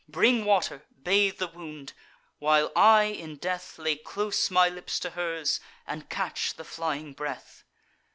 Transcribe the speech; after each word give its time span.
Bring 0.07 0.45
water; 0.45 0.85
bathe 1.03 1.37
the 1.37 1.45
wound; 1.45 1.93
while 2.39 2.71
I 2.75 3.03
in 3.03 3.35
death 3.35 3.77
Lay 3.77 3.95
close 3.97 4.49
my 4.49 4.67
lips 4.67 4.99
to 5.01 5.11
hers, 5.11 5.59
and 5.85 6.09
catch 6.09 6.55
the 6.55 6.65
flying 6.65 7.13
breath." 7.13 7.63